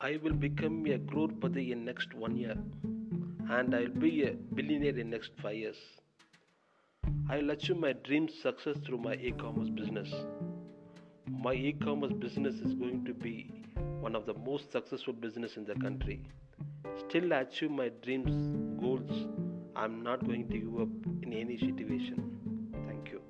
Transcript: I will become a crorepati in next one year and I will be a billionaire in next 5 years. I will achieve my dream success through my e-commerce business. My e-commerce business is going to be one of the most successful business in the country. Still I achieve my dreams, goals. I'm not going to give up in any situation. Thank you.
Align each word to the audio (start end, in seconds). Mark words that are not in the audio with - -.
I 0.00 0.18
will 0.22 0.34
become 0.34 0.84
a 0.86 0.98
crorepati 0.98 1.70
in 1.72 1.84
next 1.84 2.12
one 2.14 2.36
year 2.36 2.56
and 3.50 3.74
I 3.74 3.80
will 3.80 4.00
be 4.00 4.24
a 4.24 4.32
billionaire 4.32 4.98
in 4.98 5.10
next 5.10 5.30
5 5.42 5.54
years. 5.54 5.76
I 7.30 7.38
will 7.38 7.50
achieve 7.50 7.78
my 7.78 7.92
dream 7.92 8.28
success 8.28 8.76
through 8.84 8.98
my 8.98 9.14
e-commerce 9.14 9.70
business. 9.70 10.12
My 11.26 11.54
e-commerce 11.54 12.12
business 12.12 12.56
is 12.56 12.74
going 12.74 13.04
to 13.06 13.14
be 13.14 13.50
one 14.00 14.14
of 14.14 14.26
the 14.26 14.34
most 14.34 14.70
successful 14.70 15.14
business 15.14 15.56
in 15.56 15.64
the 15.64 15.74
country. 15.76 16.22
Still 17.08 17.32
I 17.32 17.38
achieve 17.38 17.70
my 17.70 17.90
dreams, 18.02 18.34
goals. 18.80 19.26
I'm 19.74 20.02
not 20.02 20.26
going 20.26 20.48
to 20.50 20.58
give 20.58 20.80
up 20.80 20.88
in 21.22 21.32
any 21.32 21.56
situation. 21.56 22.72
Thank 22.86 23.10
you. 23.10 23.20